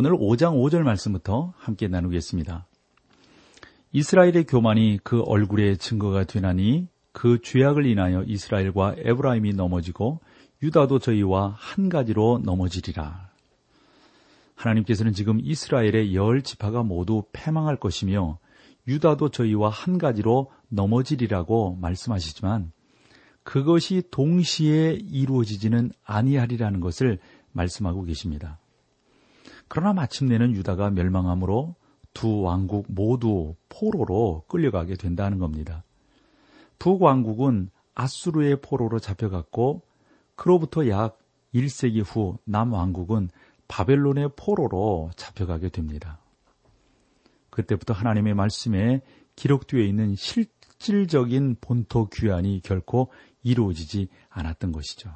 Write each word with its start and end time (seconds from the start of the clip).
오늘 0.00 0.12
5장 0.12 0.54
5절 0.54 0.84
말씀부터 0.84 1.52
함께 1.56 1.88
나누겠습니다. 1.88 2.68
이스라엘의 3.90 4.44
교만이 4.46 5.00
그 5.02 5.22
얼굴에 5.22 5.74
증거가 5.74 6.22
되나니 6.22 6.86
그 7.10 7.40
죄악을 7.42 7.84
인하여 7.84 8.22
이스라엘과 8.22 8.94
에브라임이 8.98 9.54
넘어지고 9.54 10.20
유다도 10.62 11.00
저희와 11.00 11.52
한 11.58 11.88
가지로 11.88 12.40
넘어지리라. 12.44 13.28
하나님께서는 14.54 15.14
지금 15.14 15.40
이스라엘의 15.42 16.14
열 16.14 16.42
지파가 16.42 16.84
모두 16.84 17.24
패망할 17.32 17.74
것이며 17.74 18.38
유다도 18.86 19.30
저희와 19.30 19.68
한 19.68 19.98
가지로 19.98 20.52
넘어지리라고 20.68 21.76
말씀하시지만 21.80 22.70
그것이 23.42 24.04
동시에 24.12 24.92
이루어지지는 24.92 25.90
아니하리라는 26.04 26.78
것을 26.78 27.18
말씀하고 27.50 28.04
계십니다. 28.04 28.60
그러나 29.68 29.92
마침내는 29.92 30.54
유다가 30.54 30.90
멸망함으로 30.90 31.74
두 32.14 32.40
왕국 32.40 32.86
모두 32.88 33.54
포로로 33.68 34.44
끌려가게 34.48 34.96
된다는 34.96 35.38
겁니다. 35.38 35.84
북왕국은 36.78 37.70
아수르의 37.94 38.60
포로로 38.60 38.98
잡혀갔고 38.98 39.82
그로부터 40.36 40.88
약 40.88 41.18
1세기 41.54 42.04
후 42.04 42.38
남왕국은 42.44 43.30
바벨론의 43.66 44.30
포로로 44.36 45.10
잡혀가게 45.16 45.68
됩니다. 45.68 46.20
그때부터 47.50 47.92
하나님의 47.92 48.34
말씀에 48.34 49.02
기록되어 49.36 49.80
있는 49.80 50.14
실질적인 50.14 51.56
본토 51.60 52.08
귀환이 52.08 52.60
결코 52.62 53.10
이루어지지 53.42 54.08
않았던 54.30 54.72
것이죠. 54.72 55.10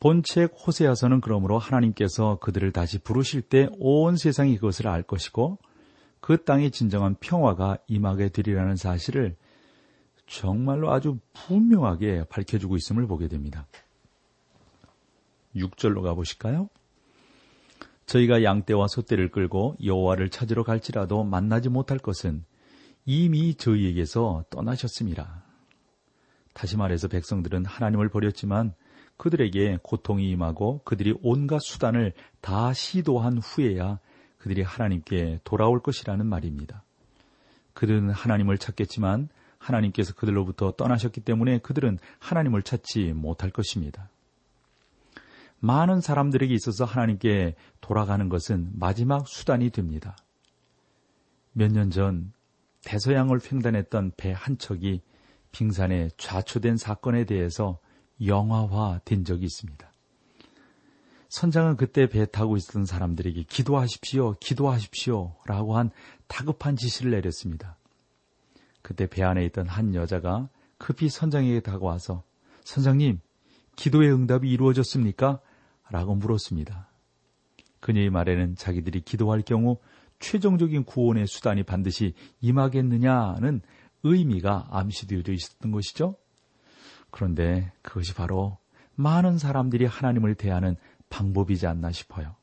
본책 0.00 0.54
호세아서는 0.66 1.20
그러므로 1.20 1.58
하나님께서 1.58 2.38
그들을 2.40 2.70
다시 2.72 2.98
부르실 2.98 3.42
때 3.42 3.68
온 3.78 4.16
세상이 4.16 4.56
그것을 4.56 4.88
알 4.88 5.02
것이고 5.02 5.58
그 6.20 6.44
땅에 6.44 6.70
진정한 6.70 7.14
평화가 7.18 7.78
임하게 7.86 8.28
되리라는 8.30 8.76
사실을 8.76 9.36
정말로 10.26 10.92
아주 10.92 11.18
분명하게 11.32 12.24
밝혀주고 12.28 12.76
있음을 12.76 13.06
보게 13.06 13.28
됩니다. 13.28 13.66
6절로 15.54 16.02
가보실까요? 16.02 16.68
저희가 18.06 18.42
양떼와 18.42 18.88
소떼를 18.88 19.30
끌고 19.30 19.76
여호와를 19.84 20.28
찾으러 20.30 20.62
갈지라도 20.62 21.24
만나지 21.24 21.68
못할 21.68 21.98
것은 21.98 22.44
이미 23.04 23.54
저희에게서 23.54 24.44
떠나셨습니다. 24.50 25.44
다시 26.52 26.76
말해서 26.76 27.08
백성들은 27.08 27.64
하나님을 27.64 28.08
버렸지만 28.08 28.74
그들에게 29.16 29.78
고통이 29.82 30.30
임하고 30.30 30.80
그들이 30.84 31.14
온갖 31.22 31.60
수단을 31.62 32.12
다 32.40 32.72
시도한 32.72 33.38
후에야 33.38 33.98
그들이 34.38 34.62
하나님께 34.62 35.40
돌아올 35.44 35.80
것이라는 35.80 36.26
말입니다. 36.26 36.82
그들은 37.72 38.10
하나님을 38.10 38.58
찾겠지만 38.58 39.28
하나님께서 39.58 40.14
그들로부터 40.14 40.72
떠나셨기 40.72 41.20
때문에 41.22 41.58
그들은 41.58 41.98
하나님을 42.20 42.62
찾지 42.62 43.12
못할 43.14 43.50
것입니다. 43.50 44.08
많은 45.58 46.00
사람들에게 46.00 46.52
있어서 46.54 46.84
하나님께 46.84 47.54
돌아가는 47.80 48.28
것은 48.28 48.70
마지막 48.74 49.26
수단이 49.26 49.70
됩니다. 49.70 50.16
몇 51.52 51.72
년 51.72 51.90
전 51.90 52.32
대서양을 52.84 53.40
횡단했던 53.50 54.12
배 54.16 54.30
한 54.32 54.58
척이 54.58 55.00
빙산에 55.50 56.10
좌초된 56.18 56.76
사건에 56.76 57.24
대해서 57.24 57.78
영화화 58.24 59.00
된 59.04 59.24
적이 59.24 59.46
있습니다. 59.46 59.92
선장은 61.28 61.76
그때 61.76 62.08
배 62.08 62.24
타고 62.24 62.56
있었던 62.56 62.86
사람들에게 62.86 63.42
기도하십시오, 63.44 64.36
기도하십시오 64.40 65.34
라고 65.44 65.76
한 65.76 65.90
다급한 66.28 66.76
지시를 66.76 67.10
내렸습니다. 67.10 67.76
그때 68.82 69.06
배 69.06 69.22
안에 69.22 69.44
있던 69.46 69.66
한 69.68 69.94
여자가 69.94 70.48
급히 70.78 71.08
선장에게 71.08 71.60
다가와서 71.60 72.22
선장님, 72.64 73.20
기도의 73.76 74.12
응답이 74.12 74.50
이루어졌습니까? 74.50 75.40
라고 75.90 76.14
물었습니다. 76.14 76.88
그녀의 77.80 78.10
말에는 78.10 78.56
자기들이 78.56 79.02
기도할 79.02 79.42
경우 79.42 79.78
최종적인 80.18 80.84
구원의 80.84 81.26
수단이 81.26 81.62
반드시 81.62 82.14
임하겠느냐는 82.40 83.60
의미가 84.02 84.68
암시되어져 84.70 85.32
있었던 85.32 85.70
것이죠. 85.70 86.16
그런데 87.16 87.72
그것이 87.80 88.12
바로 88.12 88.58
많은 88.94 89.38
사람들이 89.38 89.86
하나님을 89.86 90.34
대하는 90.34 90.76
방법이지 91.08 91.66
않나 91.66 91.90
싶어요. 91.90 92.34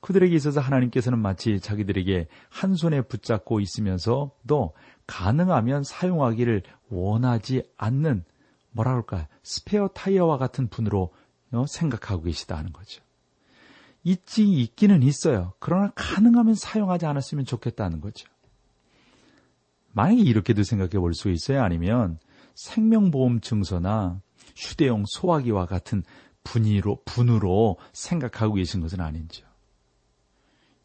그들에게 0.00 0.34
있어서 0.34 0.60
하나님께서는 0.60 1.18
마치 1.18 1.60
자기들에게 1.60 2.26
한 2.48 2.74
손에 2.74 3.02
붙잡고 3.02 3.60
있으면서도 3.60 4.72
가능하면 5.06 5.84
사용하기를 5.84 6.62
원하지 6.88 7.64
않는 7.76 8.24
뭐라 8.70 8.92
그럴까 8.92 9.28
스페어 9.42 9.88
타이어와 9.88 10.38
같은 10.38 10.68
분으로 10.68 11.12
어, 11.52 11.66
생각하고 11.66 12.22
계시다는 12.22 12.72
거죠. 12.72 13.02
있지 14.04 14.50
있기는 14.50 15.02
있어요. 15.02 15.52
그러나 15.58 15.92
가능하면 15.94 16.54
사용하지 16.54 17.04
않았으면 17.04 17.44
좋겠다는 17.44 18.00
거죠. 18.00 18.26
만약에 19.92 20.22
이렇게도 20.22 20.62
생각해 20.62 20.92
볼 20.92 21.12
수 21.12 21.28
있어요. 21.28 21.62
아니면 21.62 22.18
생명보험 22.54 23.40
증서나 23.40 24.20
휴대용 24.56 25.04
소화기와 25.06 25.66
같은 25.66 26.02
분위로, 26.44 27.00
분으로 27.04 27.78
생각하고 27.92 28.54
계신 28.54 28.80
것은 28.80 29.00
아닌지요. 29.00 29.46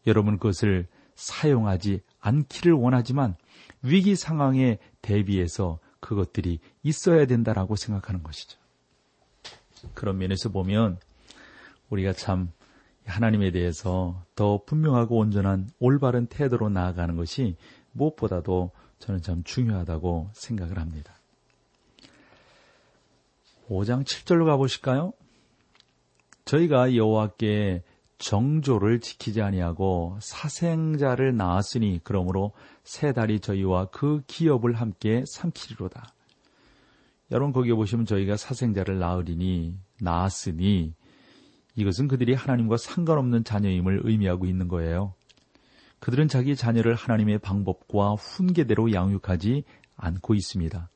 여러분 0.05 0.37
그것을 0.37 0.87
사용하지 1.15 2.01
않기를 2.19 2.73
원하지만 2.73 3.35
위기 3.81 4.15
상황에 4.15 4.77
대비해서 5.01 5.79
그것들이 5.99 6.59
있어야 6.83 7.25
된다라고 7.25 7.75
생각하는 7.75 8.23
것이죠. 8.23 8.59
그런 9.93 10.17
면에서 10.17 10.49
보면 10.49 10.99
우리가 11.89 12.13
참 12.13 12.51
하나님에 13.05 13.51
대해서 13.51 14.23
더 14.35 14.63
분명하고 14.65 15.17
온전한 15.17 15.69
올바른 15.79 16.27
태도로 16.27 16.69
나아가는 16.69 17.15
것이 17.15 17.55
무엇보다도 17.93 18.71
저는 18.99 19.21
참 19.21 19.43
중요하다고 19.43 20.31
생각을 20.33 20.77
합니다. 20.77 21.16
5장 23.69 24.03
7절로 24.03 24.45
가보실까요? 24.45 25.13
저희가 26.45 26.95
여호와께 26.95 27.83
정조를 28.17 28.99
지키지 28.99 29.41
아니하고 29.41 30.17
사생자를 30.21 31.35
낳았으니 31.35 31.99
그러므로 32.03 32.53
세 32.83 33.13
달이 33.13 33.41
저희와 33.41 33.87
그 33.87 34.21
기업을 34.27 34.73
함께 34.73 35.23
삼키리로다. 35.27 36.13
여러분 37.31 37.51
거기에 37.51 37.73
보시면 37.73 38.05
저희가 38.05 38.37
사생자를 38.37 38.99
낳으리니 38.99 39.77
낳았으니 39.99 40.93
이것은 41.75 42.07
그들이 42.07 42.33
하나님과 42.33 42.77
상관없는 42.77 43.43
자녀임을 43.43 44.01
의미하고 44.03 44.45
있는 44.45 44.67
거예요. 44.67 45.13
그들은 45.99 46.27
자기 46.27 46.55
자녀를 46.55 46.95
하나님의 46.95 47.39
방법과 47.39 48.13
훈계대로 48.13 48.93
양육하지 48.93 49.63
않고 49.95 50.33
있습니다. 50.33 50.89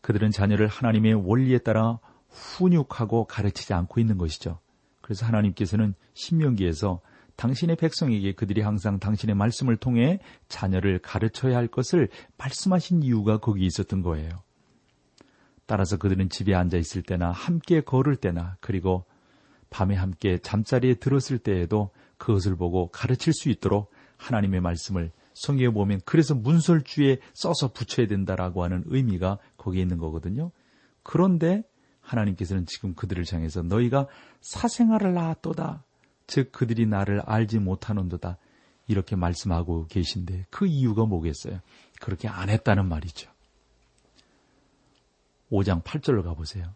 그들은 0.00 0.30
자녀를 0.30 0.66
하나님의 0.68 1.14
원리에 1.14 1.58
따라 1.58 1.98
훈육하고 2.28 3.26
가르치지 3.26 3.74
않고 3.74 4.00
있는 4.00 4.18
것이죠. 4.18 4.58
그래서 5.00 5.26
하나님께서는 5.26 5.94
신명기에서 6.14 7.00
당신의 7.36 7.76
백성에게 7.76 8.32
그들이 8.32 8.62
항상 8.62 8.98
당신의 8.98 9.36
말씀을 9.36 9.76
통해 9.76 10.18
자녀를 10.48 10.98
가르쳐야 10.98 11.56
할 11.56 11.68
것을 11.68 12.08
말씀하신 12.36 13.02
이유가 13.02 13.38
거기 13.38 13.64
있었던 13.64 14.02
거예요. 14.02 14.30
따라서 15.66 15.98
그들은 15.98 16.30
집에 16.30 16.54
앉아 16.54 16.78
있을 16.78 17.02
때나 17.02 17.30
함께 17.30 17.80
걸을 17.80 18.16
때나 18.16 18.56
그리고 18.60 19.04
밤에 19.70 19.94
함께 19.94 20.38
잠자리에 20.38 20.94
들었을 20.94 21.38
때에도 21.38 21.90
그것을 22.16 22.56
보고 22.56 22.88
가르칠 22.88 23.32
수 23.32 23.50
있도록 23.50 23.92
하나님의 24.16 24.60
말씀을 24.60 25.12
성경에 25.38 25.70
보면 25.70 26.00
그래서 26.04 26.34
문설주에 26.34 27.18
써서 27.32 27.72
붙여야 27.72 28.08
된다라고 28.08 28.64
하는 28.64 28.82
의미가 28.86 29.38
거기에 29.56 29.82
있는 29.82 29.98
거거든요. 29.98 30.50
그런데 31.04 31.62
하나님께서는 32.00 32.66
지금 32.66 32.94
그들을 32.94 33.24
향해서 33.30 33.62
너희가 33.62 34.08
사생활을 34.40 35.14
낳았도다. 35.14 35.84
즉 36.26 36.50
그들이 36.50 36.86
나를 36.86 37.20
알지 37.20 37.60
못하는도다. 37.60 38.36
이렇게 38.88 39.14
말씀하고 39.16 39.86
계신데 39.86 40.46
그 40.50 40.66
이유가 40.66 41.04
뭐겠어요? 41.04 41.60
그렇게 42.00 42.26
안 42.26 42.48
했다는 42.48 42.88
말이죠. 42.88 43.30
5장 45.52 45.84
8절로 45.84 46.24
가보세요. 46.24 46.74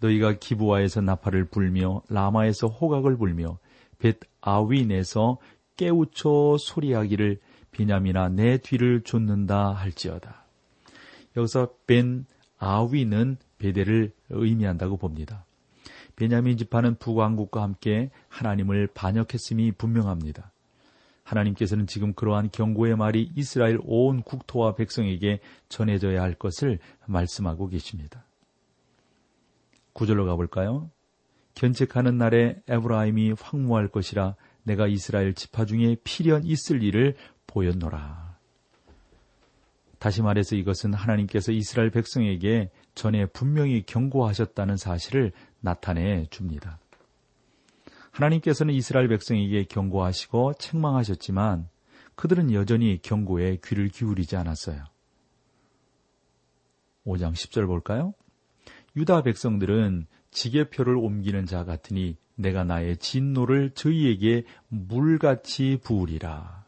너희가 0.00 0.34
기부아에서 0.34 1.00
나팔을 1.00 1.46
불며 1.46 2.02
라마에서 2.10 2.66
호각을 2.66 3.16
불며 3.16 3.58
벳 3.98 4.18
아윈에서 4.42 5.38
깨우쳐 5.76 6.56
소리하기를 6.58 7.40
비냐미나 7.76 8.30
내 8.30 8.56
뒤를 8.56 9.02
쫓는다 9.02 9.72
할지어다. 9.72 10.46
여기서 11.36 11.74
벤 11.86 12.24
아위는 12.56 13.36
베델을 13.58 14.12
의미한다고 14.30 14.96
봅니다. 14.96 15.44
베냐민 16.16 16.56
지파는 16.56 16.94
북왕국과 16.94 17.62
함께 17.62 18.10
하나님을 18.28 18.86
반역했음이 18.94 19.72
분명합니다. 19.72 20.52
하나님께서는 21.22 21.86
지금 21.86 22.14
그러한 22.14 22.48
경고의 22.50 22.96
말이 22.96 23.30
이스라엘 23.36 23.78
온 23.84 24.22
국토와 24.22 24.74
백성에게 24.74 25.40
전해져야 25.68 26.22
할 26.22 26.32
것을 26.32 26.78
말씀하고 27.04 27.68
계십니다. 27.68 28.24
구절로 29.92 30.24
가볼까요? 30.24 30.90
견책하는 31.56 32.16
날에 32.16 32.62
에브라임이 32.68 33.34
황무할 33.38 33.88
것이라 33.88 34.34
내가 34.62 34.86
이스라엘 34.86 35.34
지파 35.34 35.64
중에 35.64 35.96
필연 36.02 36.44
있을 36.44 36.82
일을 36.82 37.16
보였노라. 37.56 38.36
다시 39.98 40.20
말해서 40.20 40.56
이것은 40.56 40.92
하나님께서 40.92 41.52
이스라엘 41.52 41.90
백성에게 41.90 42.70
전에 42.94 43.24
분명히 43.24 43.82
경고하셨다는 43.82 44.76
사실을 44.76 45.32
나타내 45.60 46.26
줍니다. 46.28 46.78
하나님께서는 48.10 48.74
이스라엘 48.74 49.08
백성에게 49.08 49.64
경고하시고 49.64 50.54
책망하셨지만 50.54 51.68
그들은 52.14 52.52
여전히 52.52 53.00
경고에 53.00 53.58
귀를 53.64 53.88
기울이지 53.88 54.36
않았어요. 54.36 54.84
5장 57.06 57.32
10절 57.32 57.66
볼까요? 57.66 58.12
유다 58.96 59.22
백성들은 59.22 60.06
지게표를 60.30 60.94
옮기는 60.96 61.46
자 61.46 61.64
같으니 61.64 62.18
내가 62.34 62.64
나의 62.64 62.98
진노를 62.98 63.70
저희에게 63.70 64.44
물같이 64.68 65.80
부으리라. 65.82 66.65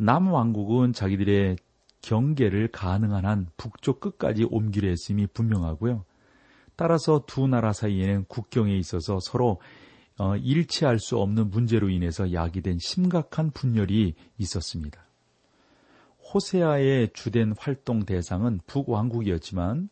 남왕국은 0.00 0.94
자기들의 0.94 1.56
경계를 2.00 2.68
가능한 2.68 3.26
한 3.26 3.46
북쪽 3.58 4.00
끝까지 4.00 4.44
옮기려 4.44 4.88
했음이 4.88 5.26
분명하고요. 5.28 6.06
따라서 6.74 7.24
두 7.26 7.46
나라 7.46 7.74
사이에는 7.74 8.24
국경에 8.26 8.74
있어서 8.78 9.18
서로 9.20 9.60
어, 10.16 10.36
일치할 10.36 10.98
수 10.98 11.18
없는 11.18 11.50
문제로 11.50 11.90
인해서 11.90 12.32
야기된 12.32 12.78
심각한 12.80 13.50
분열이 13.50 14.14
있었습니다. 14.38 15.04
호세아의 16.32 17.10
주된 17.12 17.54
활동 17.58 18.04
대상은 18.06 18.60
북왕국이었지만 18.66 19.90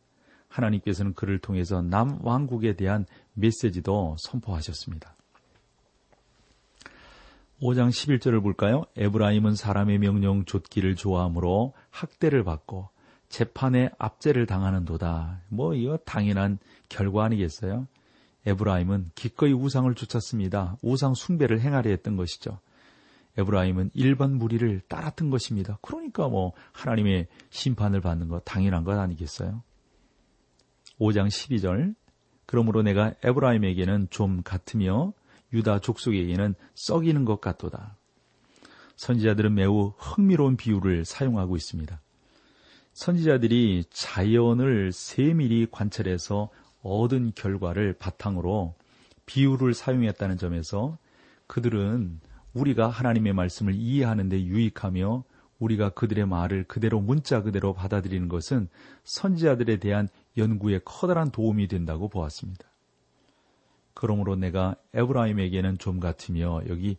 하나님께서는 0.49 1.13
그를 1.13 1.39
통해서 1.39 1.83
남왕국에 1.83 2.77
대한 2.77 3.05
메시지도 3.35 4.17
선포하셨습니다. 4.19 5.18
5장 7.61 7.89
11절을 7.89 8.41
볼까요? 8.43 8.85
에브라임은 8.97 9.57
사람의 9.57 9.99
명령 9.99 10.45
좇기를 10.45 10.95
좋아하므로 10.95 11.75
학대를 11.91 12.45
받고 12.45 12.89
재판에 13.29 13.91
압제를 13.99 14.47
당하는 14.47 14.85
도다. 14.85 15.43
뭐 15.49 15.75
이거 15.75 15.97
당연한 15.99 16.59
결과 16.89 17.25
아니겠어요? 17.25 17.89
에브라임은 18.47 19.11
기꺼이 19.15 19.53
우상을 19.53 19.93
쫓았습니다. 19.95 20.77
우상 20.83 21.15
숭배를 21.15 21.61
행하려 21.61 21.91
했던 21.91 22.17
것이죠. 22.17 22.61
에브라임은 23.37 23.91
일반 23.93 24.35
무리를 24.35 24.81
따랐던 24.89 25.31
것입니다. 25.31 25.79
그러니까 25.83 26.29
뭐 26.29 26.53
하나님의 26.73 27.27
심판을 27.51 28.01
받는 28.01 28.29
거 28.29 28.39
당연한 28.41 28.85
것 28.85 28.97
아니겠어요? 28.97 29.63
5장 31.01 31.27
12절 31.27 31.95
그러므로 32.47 32.83
내가 32.83 33.15
에브라임에게는 33.23 34.09
좀 34.11 34.43
같으며 34.43 35.13
유다 35.53 35.81
족속에게는 35.81 36.55
썩이는 36.75 37.25
것 37.25 37.41
같도다. 37.41 37.97
선지자들은 38.97 39.55
매우 39.55 39.93
흥미로운 39.97 40.57
비유를 40.57 41.05
사용하고 41.05 41.57
있습니다. 41.57 42.01
선지자들이 42.93 43.85
자연을 43.91 44.91
세밀히 44.93 45.69
관찰해서 45.71 46.51
얻은 46.83 47.33
결과를 47.35 47.95
바탕으로 47.95 48.75
비유를 49.27 49.75
사용했다는 49.75 50.37
점에서 50.37 50.99
그들은 51.47 52.21
우리가 52.55 52.89
하나님의 52.89 53.35
말씀을 53.35 53.75
이해하는 53.75 54.29
데 54.29 54.43
유익하며 54.43 55.25
우리가 55.59 55.91
그들의 55.91 56.27
말을 56.27 56.65
그대로 56.65 57.01
문자 57.01 57.43
그대로 57.43 57.73
받아들이는 57.75 58.29
것은 58.29 58.69
선지자들에 59.05 59.79
대한 59.79 60.09
연구에 60.37 60.81
커다란 60.85 61.31
도움이 61.31 61.69
된다고 61.69 62.09
보았습니다. 62.09 62.65
그러므로 63.99 64.37
내가 64.37 64.77
에브라임에게는 64.95 65.79
좀 65.79 65.99
같으며 65.99 66.61
여기 66.69 66.99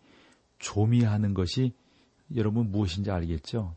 좀이 0.58 1.04
하는 1.06 1.34
것이 1.34 1.72
여러분 2.36 2.72
무엇인지 2.72 3.10
알겠죠? 3.10 3.74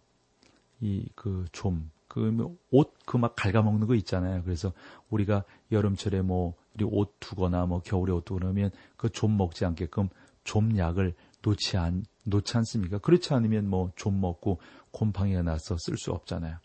이 0.81 1.07
그 1.15 1.45
좀, 1.53 1.93
그 2.09 2.35
옷 2.73 2.91
그 3.07 3.19
막 3.19 3.37
갉아먹는 3.37 3.87
거 3.87 3.95
있잖아요. 3.95 4.43
그래서 4.43 4.73
우리가 5.09 5.45
여름철에 5.71 6.23
뭐 6.23 6.55
옷 6.81 7.15
두거나 7.21 7.65
뭐 7.67 7.81
겨울에 7.81 8.13
옷 8.13 8.25
두고 8.25 8.41
그러면 8.41 8.73
그 8.97 9.09
좀 9.09 9.37
먹지 9.37 9.65
않게끔 9.67 10.09
좀 10.43 10.77
약을 10.77 11.15
놓지 11.43 11.77
않 11.77 12.05
놓지 12.25 12.57
않습니까? 12.57 12.99
그렇지 12.99 13.35
않으면 13.35 13.69
뭐 13.69 13.93
좀 13.95 14.21
먹고 14.21 14.59
곰팡이가 14.91 15.43
나서 15.43 15.77
쓸 15.79 15.97
수 15.97 16.11
없잖아요. 16.11 16.57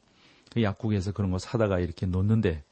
그 0.51 0.63
약국에서 0.63 1.11
그런 1.11 1.29
거 1.29 1.37
사다가 1.37 1.77
이렇게 1.79 2.07
놓는데 2.07 2.63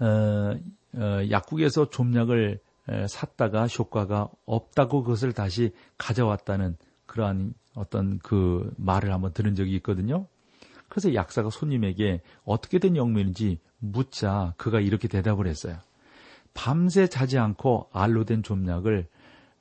어, 0.00 0.58
어, 0.94 1.30
약국에서 1.30 1.90
좀약을 1.90 2.60
샀다가 3.08 3.66
효과가 3.66 4.28
없다고 4.44 5.04
그것을 5.04 5.32
다시 5.32 5.72
가져왔다는 5.96 6.76
그러한 7.06 7.54
어떤 7.74 8.18
그 8.18 8.72
말을 8.76 9.12
한번 9.12 9.32
들은 9.32 9.54
적이 9.54 9.76
있거든요. 9.76 10.26
그래서 10.88 11.14
약사가 11.14 11.50
손님에게 11.50 12.20
어떻게 12.44 12.78
된 12.78 12.96
영문인지 12.96 13.58
묻자 13.78 14.54
그가 14.56 14.80
이렇게 14.80 15.08
대답을 15.08 15.46
했어요. 15.46 15.78
밤새 16.52 17.08
자지 17.08 17.38
않고 17.38 17.88
알로 17.92 18.24
된 18.24 18.42
좀약을 18.42 19.08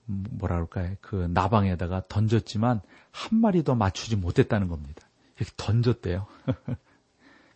뭐라 0.06 0.56
그럴까요? 0.56 0.96
그 1.02 1.30
나방에다가 1.34 2.04
던졌지만 2.08 2.82
한 3.12 3.40
마리도 3.40 3.76
맞추지 3.76 4.18
못했다는 4.18 4.68
겁니다. 4.68 5.08
이렇게 5.38 5.52
던졌대요. 5.58 6.28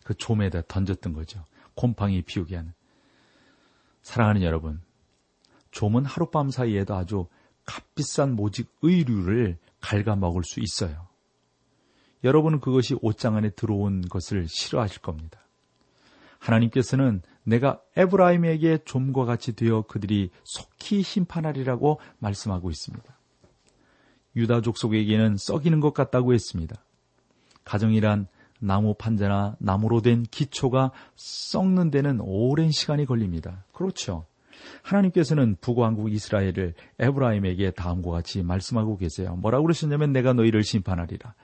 그 0.04 0.14
좀에다 0.14 0.62
던졌던 0.66 1.12
거죠. 1.12 1.44
곰팡이 1.78 2.22
피우게 2.22 2.56
하는. 2.56 2.72
사랑하는 4.02 4.42
여러분, 4.42 4.80
좀은 5.70 6.04
하룻밤 6.04 6.50
사이에도 6.50 6.96
아주 6.96 7.28
값비싼 7.64 8.34
모직 8.34 8.68
의류를 8.82 9.58
갉아먹을 9.80 10.42
수 10.42 10.58
있어요. 10.58 11.06
여러분은 12.24 12.58
그것이 12.58 12.96
옷장 13.00 13.36
안에 13.36 13.50
들어온 13.50 14.02
것을 14.02 14.48
싫어하실 14.48 15.02
겁니다. 15.02 15.38
하나님께서는 16.40 17.22
내가 17.44 17.80
에브라임에게 17.94 18.78
좀과 18.84 19.24
같이 19.24 19.54
되어 19.54 19.82
그들이 19.82 20.30
속히 20.42 21.02
심판하리라고 21.02 22.00
말씀하고 22.18 22.70
있습니다. 22.70 23.18
유다족 24.34 24.78
속에게는 24.78 25.36
썩이는 25.38 25.78
것 25.78 25.94
같다고 25.94 26.34
했습니다. 26.34 26.82
가정이란 27.64 28.26
나무 28.58 28.94
판자나 28.94 29.56
나무로 29.58 30.00
된 30.00 30.24
기초가 30.24 30.92
썩는 31.16 31.90
데는 31.90 32.20
오랜 32.20 32.70
시간이 32.70 33.06
걸립니다. 33.06 33.64
그렇죠. 33.72 34.26
하나님께서는 34.82 35.56
북왕국 35.60 36.12
이스라엘을 36.12 36.74
에브라임에게 36.98 37.72
다음과 37.72 38.10
같이 38.10 38.42
말씀하고 38.42 38.96
계세요. 38.96 39.36
뭐라고 39.36 39.64
그러셨냐면 39.64 40.12
내가 40.12 40.32
너희를 40.32 40.62
심판하리라. 40.62 41.34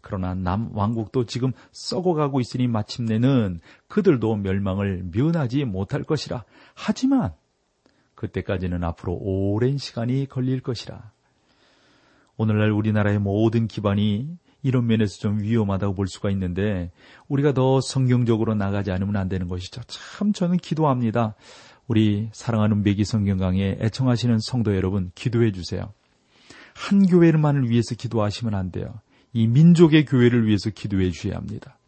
그러나 0.00 0.34
남왕국도 0.34 1.24
지금 1.24 1.52
썩어가고 1.72 2.40
있으니 2.40 2.66
마침내는 2.66 3.60
그들도 3.88 4.36
멸망을 4.36 5.04
면하지 5.10 5.64
못할 5.64 6.02
것이라. 6.02 6.44
하지만 6.74 7.32
그때까지는 8.14 8.84
앞으로 8.84 9.14
오랜 9.14 9.78
시간이 9.78 10.26
걸릴 10.28 10.60
것이라. 10.60 11.10
오늘날 12.36 12.70
우리나라의 12.70 13.18
모든 13.18 13.66
기반이 13.66 14.36
이런 14.64 14.86
면에서 14.86 15.18
좀 15.18 15.40
위험하다고 15.40 15.94
볼 15.94 16.08
수가 16.08 16.30
있는데 16.30 16.90
우리가 17.28 17.52
더 17.52 17.80
성경적으로 17.82 18.54
나가지 18.54 18.90
않으면 18.90 19.14
안 19.16 19.28
되는 19.28 19.46
것이죠. 19.46 19.82
참 19.86 20.32
저는 20.32 20.56
기도합니다. 20.56 21.34
우리 21.86 22.30
사랑하는 22.32 22.82
매기 22.82 23.04
성경 23.04 23.48
강해 23.48 23.76
애청하시는 23.78 24.38
성도 24.40 24.74
여러분 24.74 25.12
기도해 25.14 25.52
주세요. 25.52 25.92
한 26.74 27.06
교회만을 27.06 27.68
위해서 27.68 27.94
기도하시면 27.94 28.54
안 28.54 28.72
돼요. 28.72 29.00
이 29.34 29.46
민족의 29.46 30.06
교회를 30.06 30.46
위해서 30.46 30.70
기도해 30.70 31.10
주셔야 31.10 31.36
합니다. 31.36 31.78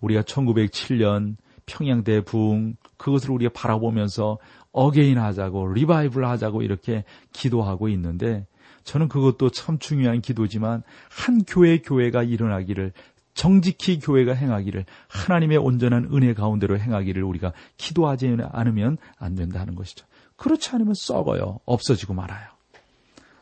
우리가 0.00 0.22
1907년 0.22 1.36
평양대 1.66 2.22
부흥 2.22 2.74
그것을 2.96 3.30
우리가 3.30 3.52
바라보면서 3.54 4.38
again 4.72 5.16
하자고 5.18 5.74
revival 5.74 6.24
하자고 6.24 6.62
이렇게 6.62 7.04
기도하고 7.32 7.88
있는데 7.90 8.46
저는 8.84 9.08
그것도 9.08 9.50
참 9.50 9.78
중요한 9.78 10.20
기도지만 10.20 10.82
한 11.10 11.44
교회 11.44 11.78
교회가 11.78 12.22
일어나기를 12.22 12.92
정직히 13.34 13.98
교회가 13.98 14.34
행하기를 14.34 14.84
하나님의 15.08 15.58
온전한 15.58 16.08
은혜 16.12 16.34
가운데로 16.34 16.78
행하기를 16.78 17.22
우리가 17.22 17.52
기도하지 17.76 18.36
않으면 18.50 18.98
안 19.18 19.34
된다는 19.34 19.74
것이죠. 19.74 20.06
그렇지 20.36 20.70
않으면 20.70 20.94
썩어요. 20.94 21.60
없어지고 21.64 22.14
말아요. 22.14 22.48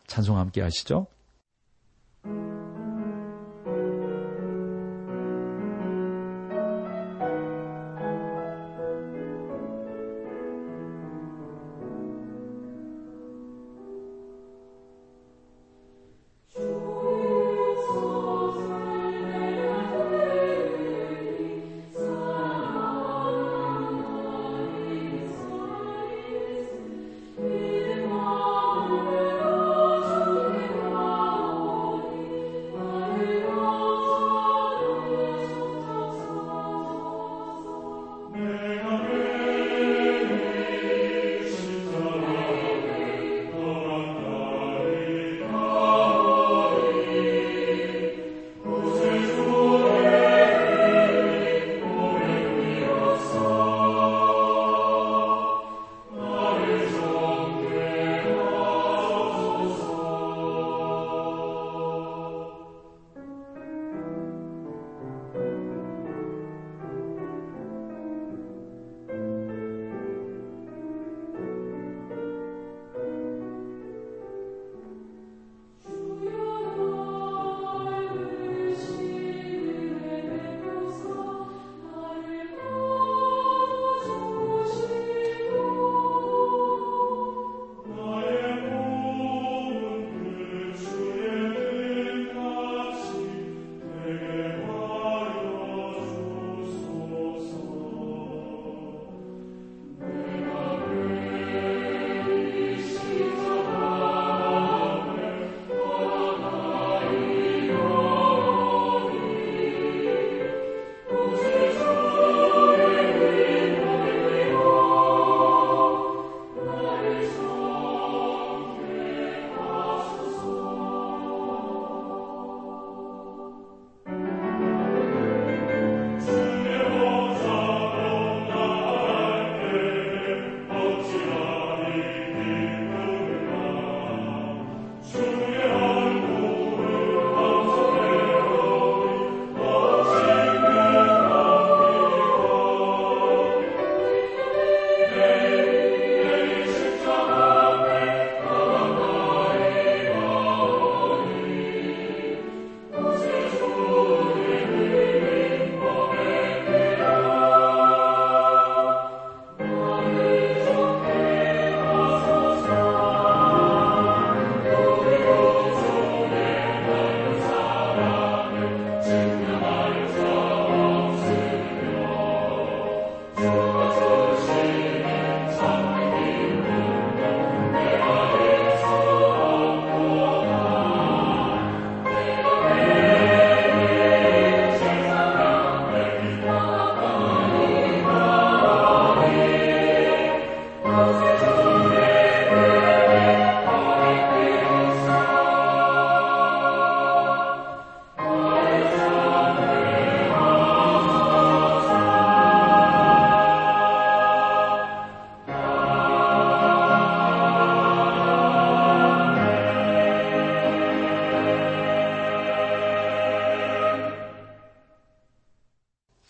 찬송 0.06 0.36
함께 0.38 0.60
하시죠. 0.62 1.06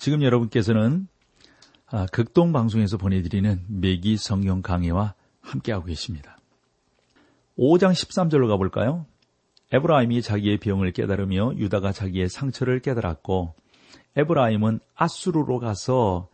지금 0.09 0.23
여러분께서는 0.23 1.07
아, 1.85 2.07
극동 2.11 2.51
방송에서 2.51 2.97
보내드리는 2.97 3.63
매기 3.69 4.17
성경 4.17 4.63
강해와 4.63 5.13
함께하고 5.43 5.85
계십니다. 5.85 6.39
5장 7.59 7.93
13절로 7.93 8.49
가볼까요? 8.49 9.05
에브라임이 9.71 10.23
자기의 10.23 10.61
병을 10.61 10.93
깨달으며 10.93 11.53
유다가 11.59 11.93
자기의 11.93 12.31
상처를 12.31 12.81
깨달았고 12.81 13.55
에브라임은 14.17 14.81
아수르로 14.95 15.59
가서 15.59 16.31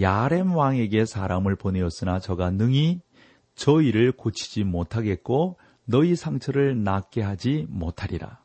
야렘 0.00 0.56
왕에게 0.56 1.04
사람을 1.04 1.56
보내었으나 1.56 2.20
저가 2.20 2.48
능히 2.52 3.02
저희를 3.56 4.12
고치지 4.12 4.64
못하겠고 4.64 5.58
너희 5.84 6.16
상처를 6.16 6.82
낫게 6.82 7.20
하지 7.20 7.66
못하리라. 7.68 8.40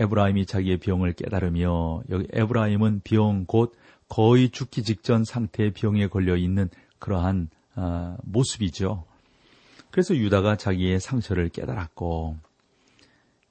에브라임이 0.00 0.46
자기의 0.46 0.78
병을 0.78 1.12
깨달으며 1.12 2.02
여기 2.10 2.26
에브라임은 2.32 3.02
병 3.04 3.44
곧 3.46 3.74
거의 4.10 4.50
죽기 4.50 4.82
직전 4.82 5.24
상태의 5.24 5.72
병에 5.72 6.08
걸려 6.08 6.36
있는 6.36 6.68
그러한 6.98 7.48
어, 7.76 8.16
모습이죠. 8.24 9.04
그래서 9.90 10.16
유다가 10.16 10.56
자기의 10.56 11.00
상처를 11.00 11.48
깨달았고 11.48 12.36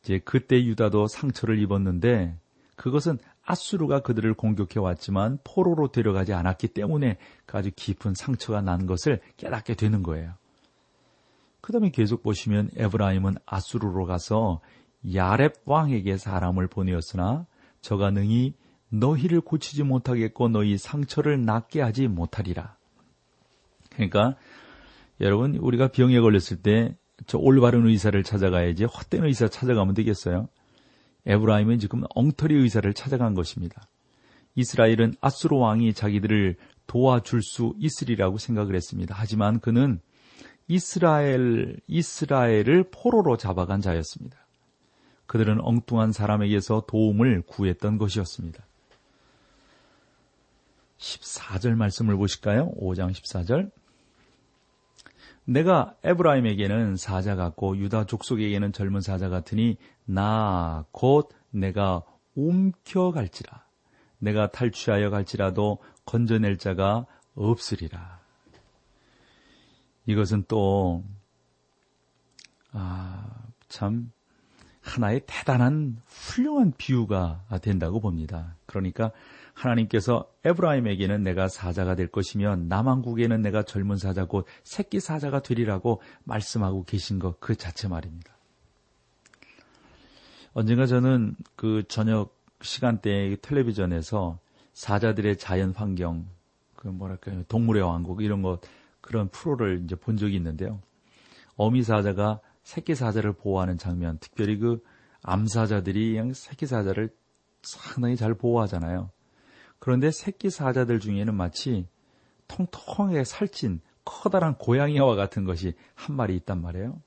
이제 0.04 0.20
그때 0.20 0.64
유다도 0.64 1.08
상처를 1.08 1.60
입었는데 1.60 2.38
그것은 2.76 3.18
아수르가 3.44 4.02
그들을 4.02 4.34
공격해 4.34 4.80
왔지만 4.80 5.40
포로로 5.44 5.92
데려가지 5.92 6.34
않았기 6.34 6.68
때문에 6.70 7.18
그 7.46 7.58
아주 7.58 7.72
깊은 7.76 8.14
상처가 8.14 8.62
난 8.62 8.86
것을 8.86 9.22
깨닫게 9.38 9.74
되는 9.76 10.04
거예요. 10.04 10.34
그 11.62 11.72
다음에 11.72 11.90
계속 11.90 12.22
보시면 12.22 12.70
에브라임은 12.76 13.36
아수르로 13.46 14.06
가서 14.06 14.62
야렙 15.14 15.54
왕에게 15.66 16.18
사람을 16.18 16.68
보내었으나 16.68 17.46
저가 17.82 18.12
능히 18.12 18.54
너희를 18.90 19.42
고치지 19.42 19.84
못하겠고 19.84 20.50
너희 20.50 20.78
상처를 20.78 21.46
낫게 21.46 21.82
하지 21.82 22.08
못하리라. 22.08 22.76
그러니까 23.92 24.36
여러분 25.22 25.56
우리가 25.56 25.90
병에 25.90 26.20
걸렸을 26.20 26.62
때 26.62 26.96
저 27.28 27.38
올바른 27.38 27.86
의사를 27.88 28.22
찾아가야지 28.24 28.86
헛된 28.86 29.26
의사 29.26 29.48
찾아가면 29.48 29.94
되겠어요. 29.96 30.48
에브라임은 31.26 31.80
지금 31.80 32.04
엉터리 32.16 32.56
의사를 32.56 32.92
찾아간 32.94 33.34
것입니다. 33.34 33.88
이스라엘은 34.56 35.16
아수르 35.22 35.58
왕이 35.58 35.94
자기들을 35.94 36.56
도와줄 36.88 37.44
수 37.44 37.74
있으리라고 37.78 38.38
생각을 38.38 38.76
했습니다. 38.76 39.16
하지만 39.18 39.60
그는 39.60 40.00
이스라엘, 40.68 41.78
이스라엘을 41.88 42.86
포로로 42.92 43.38
잡아간 43.38 43.82
자였습니다. 43.82 44.38
그들은 45.30 45.62
엉뚱한 45.62 46.12
사람에게서 46.12 46.86
도움을 46.88 47.44
구했던 47.44 48.00
것이었습니다. 48.00 48.66
14절 50.98 51.76
말씀을 51.76 52.18
보실까요? 52.18 52.72
5장 52.72 53.12
14절. 53.12 53.70
내가 55.46 55.96
에브라임에게는 56.04 56.96
사자 56.96 57.36
같고 57.36 57.78
유다 57.78 58.08
족속에게는 58.08 58.74
젊은 58.74 59.02
사자 59.02 59.30
같으니 59.30 59.78
나 60.06 60.86
곧 60.92 61.30
내가 61.52 62.02
움켜 62.34 63.12
갈지라. 63.12 63.64
내가 64.18 64.50
탈취하여 64.50 65.12
갈지라도 65.12 65.78
건져낼 66.06 66.58
자가 66.58 67.06
없으리라. 67.36 68.20
이것은 70.08 70.46
또, 70.48 71.04
아, 72.72 73.44
참, 73.68 74.12
하나의 74.90 75.22
대단한 75.26 76.02
훌륭한 76.06 76.74
비유가 76.78 77.44
된다고 77.62 78.00
봅니다. 78.00 78.56
그러니까 78.66 79.12
하나님께서 79.54 80.30
에브라임에게는 80.46 81.24
내가 81.24 81.48
사자가 81.48 81.96
될 81.96 82.08
것이며 82.08 82.56
남한국에는 82.56 83.42
내가 83.42 83.64
젊은 83.64 83.98
사자 83.98 84.26
곧 84.26 84.46
새끼 84.64 85.00
사자가 85.00 85.42
되리라고 85.42 86.02
말씀하고 86.24 86.84
계신 86.86 87.20
것 87.20 87.40
그 87.40 87.56
자체 87.56 87.88
말입니다. 87.88 88.34
언젠가 90.54 90.86
저는 90.86 91.36
그 91.56 91.84
저녁 91.88 92.38
시간대에 92.62 93.36
텔레비전에서 93.42 94.40
사자들의 94.74 95.38
자연 95.38 95.72
환경, 95.72 96.26
그 96.76 96.88
뭐랄까요, 96.88 97.44
동물의 97.44 97.84
왕국 97.84 98.22
이런 98.24 98.42
것 98.42 98.62
그런 99.02 99.30
프로를 99.30 99.82
이제 99.84 99.96
본 99.96 100.18
적이 100.18 100.36
있는데요. 100.36 100.82
어미 101.56 101.84
사자가 101.84 102.40
새끼 102.70 102.94
사자를 102.94 103.34
보호하는 103.34 103.80
장면, 103.80 104.20
특별히 104.20 104.60
그 104.60 104.84
암사자들이 105.24 106.12
그냥 106.12 106.34
새끼 106.34 106.68
사자를 106.68 107.10
상당히 107.64 108.16
잘 108.16 108.36
보호하잖아요. 108.36 109.10
그런데 109.80 110.12
새끼 110.12 110.52
사자들 110.52 111.00
중에는 111.00 111.34
마치 111.34 111.88
통통하게 112.48 113.24
살찐 113.24 113.82
커다란 114.06 114.54
고양이와 114.54 115.16
같은 115.16 115.46
것이 115.46 115.74
한 115.96 116.16
마리 116.16 116.36
있단 116.36 116.62
말이에요. 116.62 117.02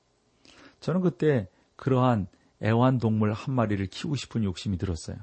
저는 0.81 0.99
그때 0.99 1.47
그러한 1.77 2.27
애완동물 2.61 3.31
한 3.31 3.55
마리를 3.55 3.85
키우고 3.85 4.17
싶은 4.17 4.43
욕심이 4.43 4.77
들었어요. 4.77 5.15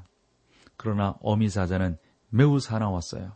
그러나 0.78 1.18
어미 1.20 1.50
사자는 1.50 1.98
매우 2.30 2.60
사나웠어요. 2.60 3.32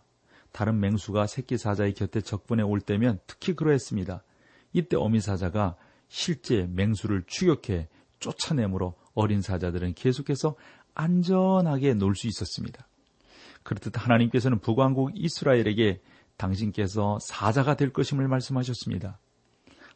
다른 0.52 0.80
맹수가 0.80 1.26
새끼 1.26 1.58
사자의 1.58 1.92
곁에 1.92 2.22
적분해 2.22 2.62
올 2.62 2.80
때면 2.80 3.20
특히 3.26 3.52
그러했습니다. 3.54 4.22
이때 4.72 4.96
어미 4.96 5.20
사자가 5.20 5.76
실제 6.14 6.68
맹수를 6.70 7.24
추격해 7.26 7.88
쫓아내므로 8.20 8.94
어린 9.14 9.42
사자들은 9.42 9.94
계속해서 9.94 10.54
안전하게 10.94 11.94
놀 11.94 12.14
수 12.14 12.28
있었습니다. 12.28 12.86
그렇듯 13.64 14.00
하나님께서는 14.00 14.60
북왕국 14.60 15.10
이스라엘에게 15.16 16.00
당신께서 16.36 17.18
사자가 17.20 17.74
될 17.74 17.92
것임을 17.92 18.28
말씀하셨습니다. 18.28 19.18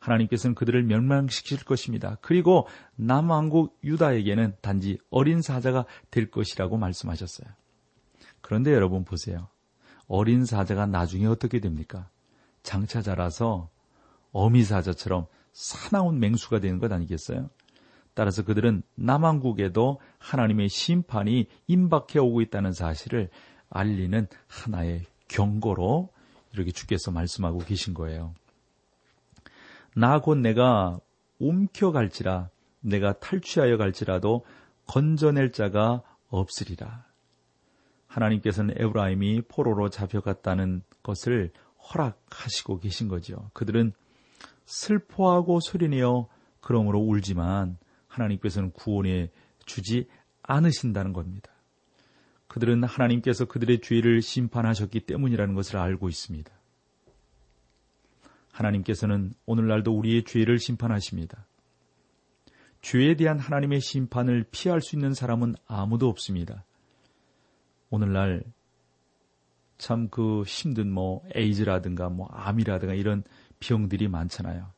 하나님께서는 0.01 0.57
그들을 0.57 0.83
멸망시킬 0.83 1.65
것입니다. 1.65 2.19
그리고 2.21 2.67
남왕국 2.97 3.79
유다에게는 3.85 4.57
단지 4.61 4.99
어린 5.11 5.41
사자가 5.41 5.87
될 6.11 6.33
것이라고 6.33 6.79
말씀하셨어요. 6.79 7.49
그런데 8.41 8.73
여러분 8.73 9.05
보세요. 9.05 9.47
어린 10.09 10.45
사자가 10.45 10.87
나중에 10.87 11.27
어떻게 11.27 11.61
됩니까? 11.61 12.09
장차 12.65 13.03
자라서 13.03 13.71
어미 14.33 14.65
사자처럼 14.65 15.29
사나운 15.59 16.21
맹수가 16.21 16.61
되는 16.61 16.79
것 16.79 16.93
아니겠어요? 16.93 17.51
따라서 18.15 18.45
그들은 18.45 18.85
남왕국에도 18.95 20.01
하나님의 20.19 20.69
심판이 20.69 21.49
임박해 21.67 22.21
오고 22.21 22.43
있다는 22.43 22.73
사실을 22.73 23.29
알리는 23.69 24.29
하나의 24.47 25.03
경고로 25.27 26.11
이렇게 26.53 26.71
주께서 26.71 27.11
말씀하고 27.11 27.59
계신 27.59 27.93
거예요. 27.93 28.35
나 29.97 30.21
곧 30.21 30.37
내가 30.39 31.01
움켜갈지라 31.41 32.51
내가 32.81 33.19
탈취하여 33.19 33.79
갈지라도 33.79 34.45
건져낼 34.87 35.51
자가 35.51 36.03
없으리라. 36.29 37.05
하나님께서는 38.07 38.77
에브라임이 38.79 39.43
포로로 39.49 39.91
잡혀갔다는 39.91 40.83
것을 41.03 41.51
허락하시고 41.93 42.79
계신 42.79 43.09
거죠. 43.09 43.51
그들은 43.55 43.93
슬퍼하고 44.69 45.61
소리내어 45.61 46.29
그러므로 46.61 47.01
울지만 47.01 47.79
하나님께서는 48.07 48.71
구원해 48.73 49.31
주지 49.65 50.09
않으신다는 50.43 51.13
겁니다. 51.15 51.51
그들은 52.49 52.85
하나님께서 52.85 53.47
그들의 53.47 53.81
죄를 53.81 54.21
심판하셨기 54.21 55.01
때문이라는 55.01 55.55
것을 55.55 55.79
알고 55.79 56.09
있습니다. 56.09 56.51
하나님께서는 58.53 59.33
오늘날도 59.47 59.97
우리의 59.97 60.25
죄를 60.25 60.59
심판하십니다. 60.59 61.47
죄에 62.83 63.17
대한 63.17 63.39
하나님의 63.39 63.81
심판을 63.81 64.45
피할 64.51 64.81
수 64.81 64.97
있는 64.97 65.15
사람은 65.15 65.55
아무도 65.67 66.09
없습니다. 66.09 66.65
오늘날 67.91 68.45
참 69.79 70.09
그 70.09 70.43
힘든 70.43 70.91
뭐 70.93 71.23
에이즈라든가 71.35 72.09
뭐 72.09 72.27
암이라든가 72.33 72.95
이런 72.95 73.23
병들이 73.61 74.09
많잖아요. 74.09 74.73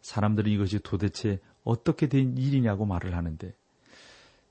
사람들은 0.00 0.50
이것이 0.50 0.80
도대체 0.80 1.40
어떻게 1.64 2.08
된 2.08 2.36
일이냐고 2.36 2.86
말을 2.86 3.16
하는데 3.16 3.54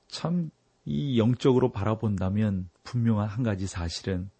참 0.08 0.50
이 0.84 1.18
영적으로 1.18 1.70
바라본다면 1.70 2.68
분명한 2.82 3.28
한 3.28 3.42
가지 3.42 3.66
사실은 3.66 4.30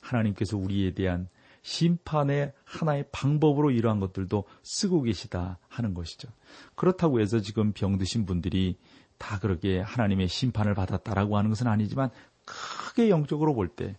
하나님께서 0.00 0.56
우리에 0.56 0.94
대한 0.94 1.28
심판의 1.62 2.52
하나의 2.64 3.06
방법으로 3.10 3.72
이러한 3.72 3.98
것들도 3.98 4.44
쓰고 4.62 5.02
계시다 5.02 5.58
하는 5.68 5.92
것이죠. 5.92 6.28
그렇다고 6.76 7.20
해서 7.20 7.40
지금 7.40 7.72
병드신 7.72 8.26
분들이 8.26 8.78
다 9.18 9.40
그렇게 9.40 9.80
하나님의 9.80 10.28
심판을 10.28 10.74
받았다라고 10.74 11.36
하는 11.36 11.50
것은 11.50 11.66
아니지만 11.66 12.10
크게 12.44 13.10
영적으로 13.10 13.54
볼 13.54 13.68
때 13.68 13.96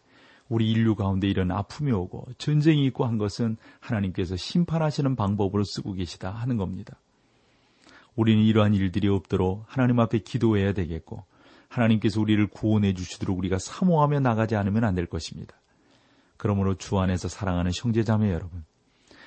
우리 0.49 0.69
인류 0.69 0.95
가운데 0.95 1.27
이런 1.27 1.51
아픔이 1.51 1.91
오고 1.91 2.27
전쟁이 2.37 2.85
있고 2.87 3.05
한 3.05 3.17
것은 3.17 3.57
하나님께서 3.79 4.35
심판하시는 4.35 5.15
방법으로 5.15 5.63
쓰고 5.63 5.93
계시다 5.93 6.31
하는 6.31 6.57
겁니다. 6.57 6.97
우리는 8.15 8.43
이러한 8.43 8.73
일들이 8.73 9.07
없도록 9.07 9.63
하나님 9.67 9.99
앞에 9.99 10.19
기도해야 10.19 10.73
되겠고 10.73 11.23
하나님께서 11.69 12.19
우리를 12.19 12.45
구원해 12.47 12.93
주시도록 12.93 13.37
우리가 13.37 13.59
사모하며 13.59 14.19
나가지 14.21 14.55
않으면 14.55 14.83
안 14.83 14.95
될 14.95 15.05
것입니다. 15.05 15.55
그러므로 16.35 16.75
주 16.75 16.97
안에서 16.97 17.27
사랑하는 17.27 17.71
형제자매 17.75 18.31
여러분, 18.31 18.65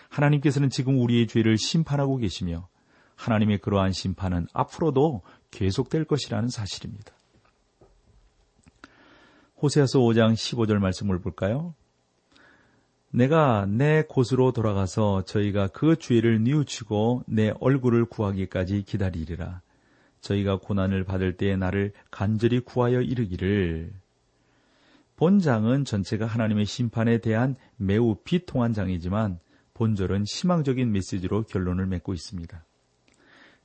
하나님께서는 0.08 0.70
지금 0.70 0.98
우리의 1.00 1.28
죄를 1.28 1.56
심판하고 1.56 2.16
계시며 2.16 2.68
하나님의 3.16 3.58
그러한 3.58 3.92
심판은 3.92 4.46
앞으로도 4.52 5.22
계속될 5.50 6.04
것이라는 6.06 6.48
사실입니다. 6.48 7.12
호세아서 9.62 10.00
5장 10.00 10.32
15절 10.32 10.78
말씀을 10.78 11.20
볼까요? 11.20 11.74
내가 13.10 13.64
내 13.66 14.02
곳으로 14.02 14.50
돌아가서 14.50 15.24
저희가 15.24 15.68
그 15.68 15.96
죄를 15.96 16.42
뉘우치고 16.42 17.24
내 17.28 17.52
얼굴을 17.60 18.06
구하기까지 18.06 18.82
기다리리라. 18.82 19.60
저희가 20.20 20.58
고난을 20.58 21.04
받을 21.04 21.36
때에 21.36 21.56
나를 21.56 21.92
간절히 22.10 22.58
구하여 22.58 23.00
이르기를 23.00 23.92
본장은 25.14 25.84
전체가 25.84 26.26
하나님의 26.26 26.64
심판에 26.64 27.18
대한 27.18 27.54
매우 27.76 28.16
비통한 28.24 28.72
장이지만 28.72 29.38
본절은 29.74 30.24
희망적인 30.24 30.90
메시지로 30.90 31.44
결론을 31.44 31.86
맺고 31.86 32.14
있습니다. 32.14 32.64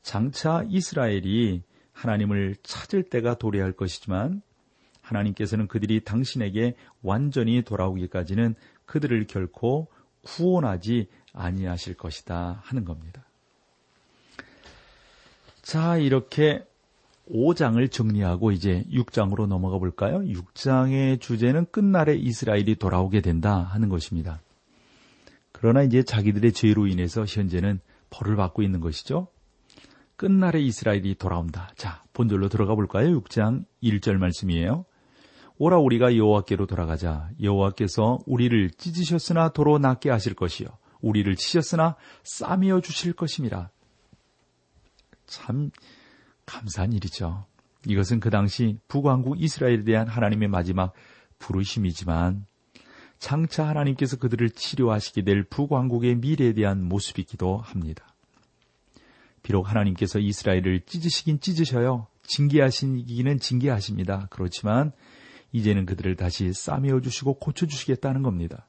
장차 0.03 0.63
이스라엘이 0.69 1.63
하나님을 1.91 2.57
찾을 2.61 3.03
때가 3.03 3.35
도래할 3.39 3.71
것이지만 3.71 4.43
하나님께서는 5.07 5.67
그들이 5.67 6.03
당신에게 6.03 6.75
완전히 7.01 7.61
돌아오기까지는 7.61 8.55
그들을 8.85 9.25
결코 9.27 9.87
구원하지 10.23 11.07
아니하실 11.33 11.95
것이다 11.95 12.61
하는 12.63 12.85
겁니다. 12.85 13.25
자, 15.61 15.97
이렇게 15.97 16.65
5장을 17.29 17.91
정리하고 17.91 18.51
이제 18.51 18.85
6장으로 18.91 19.47
넘어가 19.47 19.77
볼까요? 19.77 20.19
6장의 20.19 21.19
주제는 21.19 21.65
끝날에 21.71 22.15
이스라엘이 22.15 22.75
돌아오게 22.75 23.21
된다 23.21 23.57
하는 23.57 23.89
것입니다. 23.89 24.41
그러나 25.51 25.83
이제 25.83 26.03
자기들의 26.03 26.53
죄로 26.53 26.87
인해서 26.87 27.25
현재는 27.25 27.79
벌을 28.09 28.35
받고 28.35 28.61
있는 28.61 28.79
것이죠. 28.79 29.27
끝날에 30.15 30.61
이스라엘이 30.61 31.15
돌아온다. 31.15 31.71
자, 31.75 32.03
본절로 32.13 32.49
들어가 32.49 32.73
볼까요? 32.75 33.19
6장 33.21 33.65
1절 33.83 34.17
말씀이에요. 34.17 34.85
오라 35.59 35.79
우리가 35.79 36.15
여호와께로 36.15 36.67
돌아가자. 36.67 37.29
여호와께서 37.41 38.19
우리를 38.25 38.71
찢으셨으나 38.71 39.49
도로 39.49 39.79
낫게 39.79 40.09
하실 40.09 40.33
것이요. 40.33 40.67
우리를 41.01 41.35
치셨으나 41.35 41.95
싸매어 42.23 42.81
주실 42.81 43.13
것임이라. 43.13 43.69
참 45.25 45.71
감사한 46.45 46.93
일이죠. 46.93 47.45
이것은 47.87 48.19
그 48.19 48.29
당시 48.29 48.79
북왕국 48.87 49.41
이스라엘에 49.41 49.83
대한 49.83 50.07
하나님의 50.07 50.47
마지막 50.47 50.93
부르심이지만 51.39 52.45
장차 53.19 53.67
하나님께서 53.67 54.17
그들을 54.17 54.49
치료하시게 54.51 55.23
될 55.23 55.43
북왕국의 55.43 56.15
미래에 56.17 56.53
대한 56.53 56.83
모습이기도 56.83 57.57
합니다. 57.57 58.15
비록 59.41 59.69
하나님께서 59.69 60.19
이스라엘을 60.19 60.81
찢으시긴 60.85 61.39
찢으셔요. 61.39 62.07
징계하시기는 62.23 63.39
징계하십니다. 63.39 64.27
그렇지만 64.29 64.91
이제는 65.51 65.85
그들을 65.85 66.15
다시 66.15 66.53
싸매어 66.53 67.01
주시고 67.01 67.35
고쳐 67.35 67.65
주시겠다는 67.65 68.23
겁니다. 68.23 68.67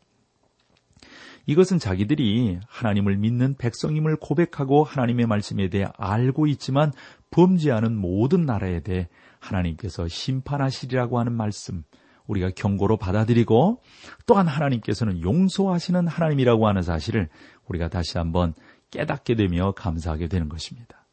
이것은 1.47 1.79
자기들이 1.79 2.61
하나님을 2.67 3.17
믿는 3.17 3.57
백성임을 3.57 4.17
고백하고 4.17 4.85
하나님의 4.85 5.27
말씀에 5.27 5.69
대해 5.71 5.87
알고 5.97 6.47
있지만 6.49 6.93
범죄하는 7.31 7.97
모든 7.97 8.45
나라에 8.45 8.81
대해 8.81 9.09
하나님께서 9.41 10.09
심판하시리라고 10.09 11.19
하는 11.19 11.33
말씀, 11.33 11.85
우리가 12.27 12.51
경고로 12.55 12.99
받아들이고 12.99 13.81
또한 14.27 14.47
하나님께서는 14.47 15.23
용서하시는 15.23 16.07
하나님이라고 16.07 16.69
하는 16.69 16.83
사실을 16.83 17.31
우리가 17.67 17.89
다시 17.89 18.19
한번 18.19 18.53
깨닫게 18.91 19.35
되며 19.35 19.73
감사하게 19.73 20.29
되는 20.29 20.51
것입니다. 20.51 21.07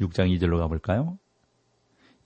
6장 0.00 0.36
2절로 0.36 0.58
가볼까요? 0.58 1.18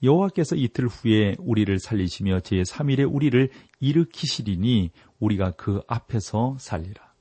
여호와께서 0.01 0.55
이틀 0.55 0.87
후에 0.87 1.35
우리를 1.39 1.77
살리시며 1.79 2.39
제3일에 2.39 3.11
우리를 3.11 3.49
일으키시리니 3.79 4.91
우리가 5.19 5.51
그 5.51 5.81
앞에서 5.87 6.57
살리라. 6.59 7.13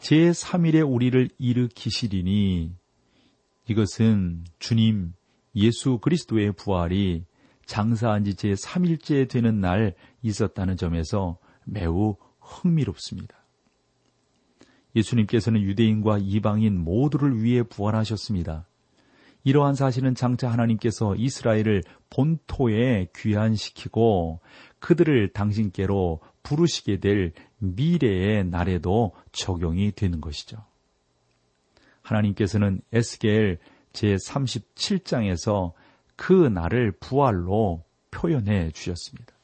제3일에 0.00 0.88
우리를 0.88 1.30
일으키시리니 1.38 2.72
이것은 3.68 4.44
주님 4.58 5.12
예수 5.56 5.98
그리스도의 5.98 6.52
부활이 6.52 7.24
장사한 7.66 8.24
지 8.24 8.32
제3일째 8.34 9.28
되는 9.28 9.60
날 9.60 9.94
있었다는 10.22 10.76
점에서 10.76 11.38
매우 11.64 12.16
흥미롭습니다. 12.40 13.36
예수님께서는 14.96 15.62
유대인과 15.62 16.18
이방인 16.18 16.78
모두를 16.78 17.42
위해 17.42 17.62
부활하셨습니다. 17.62 18.66
이러한 19.44 19.74
사실은 19.74 20.14
장차 20.14 20.50
하나님께서 20.50 21.14
이스라엘을 21.16 21.82
본토에 22.10 23.08
귀환시키고 23.16 24.40
그들을 24.78 25.32
당신께로 25.32 26.20
부르시게 26.42 26.98
될 27.00 27.32
미래의 27.58 28.44
날에도 28.44 29.12
적용이 29.32 29.92
되는 29.92 30.20
것이죠. 30.20 30.58
하나님께서는 32.02 32.80
에스겔 32.92 33.58
제37장에서 33.92 35.72
그 36.16 36.32
날을 36.32 36.92
부활로 36.92 37.84
표현해 38.10 38.70
주셨습니다. 38.72 39.34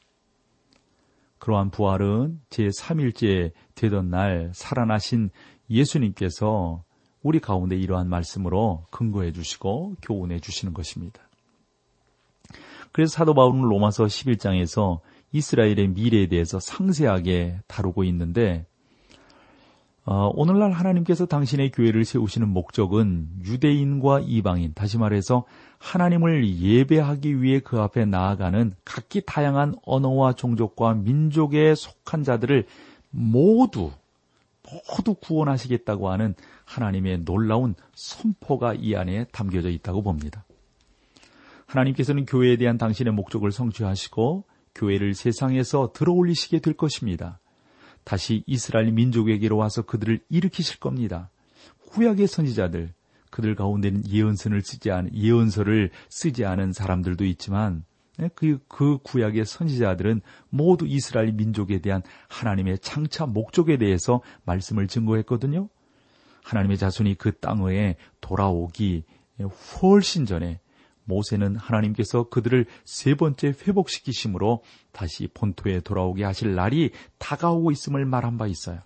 그러한 1.39 1.69
부활은 1.69 2.41
제3일째 2.49 3.51
되던 3.75 4.09
날 4.09 4.51
살아나신 4.53 5.29
예수님께서 5.69 6.83
우리 7.27 7.41
가운데 7.41 7.75
이러한 7.75 8.07
말씀으로 8.07 8.85
근거해 8.89 9.33
주시고 9.33 9.97
교훈해 10.01 10.39
주시는 10.39 10.73
것입니다. 10.73 11.19
그래서 12.93 13.11
사도 13.11 13.33
바울은 13.33 13.63
로마서 13.63 14.05
11장에서 14.05 15.01
이스라엘의 15.33 15.89
미래에 15.89 16.27
대해서 16.27 16.61
상세하게 16.61 17.59
다루고 17.67 18.05
있는데 18.05 18.65
어, 20.05 20.31
오늘날 20.35 20.71
하나님께서 20.71 21.25
당신의 21.25 21.71
교회를 21.71 22.05
세우시는 22.05 22.47
목적은 22.47 23.27
유대인과 23.43 24.21
이방인, 24.21 24.71
다시 24.73 24.97
말해서 24.97 25.43
하나님을 25.79 26.47
예배하기 26.61 27.41
위해 27.41 27.59
그 27.59 27.81
앞에 27.81 28.05
나아가는 28.05 28.73
각기 28.85 29.21
다양한 29.25 29.75
언어와 29.85 30.31
종족과 30.31 30.93
민족에 30.93 31.75
속한 31.75 32.23
자들을 32.23 32.67
모두 33.09 33.91
모두 34.71 35.15
구원하시겠다고 35.15 36.09
하는 36.09 36.35
하나님의 36.65 37.25
놀라운 37.25 37.75
선포가 37.95 38.73
이 38.73 38.95
안에 38.95 39.25
담겨져 39.31 39.69
있다고 39.69 40.03
봅니다. 40.03 40.45
하나님께서는 41.65 42.25
교회에 42.25 42.57
대한 42.57 42.77
당신의 42.77 43.13
목적을 43.13 43.51
성취하시고 43.51 44.45
교회를 44.75 45.13
세상에서 45.13 45.91
들어올리시게 45.93 46.59
될 46.59 46.73
것입니다. 46.75 47.39
다시 48.03 48.43
이스라엘 48.45 48.91
민족에게로 48.91 49.57
와서 49.57 49.81
그들을 49.81 50.19
일으키실 50.29 50.79
겁니다. 50.79 51.29
구약의 51.87 52.27
선지자들, 52.27 52.93
그들 53.31 53.55
가운데는 53.55 54.07
예언서를 54.07 54.61
쓰지 54.61 54.91
않은, 54.91 55.13
예언서를 55.13 55.91
쓰지 56.09 56.45
않은 56.45 56.71
사람들도 56.71 57.25
있지만 57.25 57.83
예, 57.83 57.96
그, 58.33 58.59
그 58.67 58.97
구약의 59.03 59.45
선지자들은 59.45 60.21
모두 60.49 60.85
이스라엘 60.87 61.33
민족에 61.33 61.79
대한 61.79 62.01
하나님의 62.29 62.79
창차 62.79 63.25
목적에 63.25 63.77
대해서 63.77 64.21
말씀을 64.45 64.87
증거했거든요. 64.87 65.69
하나님의 66.43 66.77
자손이 66.77 67.15
그 67.15 67.37
땅에 67.37 67.95
돌아오기 68.21 69.03
훨씬 69.81 70.25
전에 70.25 70.59
모세는 71.03 71.55
하나님께서 71.55 72.29
그들을 72.29 72.65
세 72.83 73.15
번째 73.15 73.47
회복시키심으로 73.47 74.63
다시 74.91 75.27
본토에 75.33 75.79
돌아오게 75.79 76.23
하실 76.23 76.55
날이 76.55 76.91
다가오고 77.17 77.71
있음을 77.71 78.05
말한 78.05 78.37
바 78.37 78.47
있어요. 78.47 78.79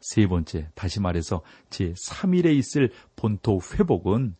세 0.00 0.26
번째, 0.26 0.68
다시 0.74 1.00
말해서 1.00 1.42
제 1.70 1.94
3일에 1.94 2.54
있을 2.56 2.92
본토 3.16 3.60
회복은 3.74 4.36